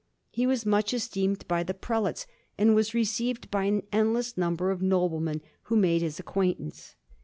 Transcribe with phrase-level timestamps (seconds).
[0.31, 2.25] He was much esteemed by the prelates,
[2.57, 6.95] and was received by an endless number of noblemen who made his acquaintance.